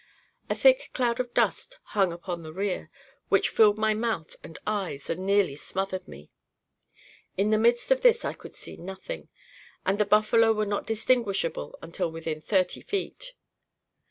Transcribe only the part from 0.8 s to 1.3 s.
cloud